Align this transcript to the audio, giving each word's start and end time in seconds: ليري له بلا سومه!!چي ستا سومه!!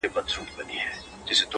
ليري 0.03 0.11
له 0.13 0.13
بلا 0.21 0.29
سومه!!چي 0.33 1.33
ستا 1.33 1.33
سومه!! 1.37 1.47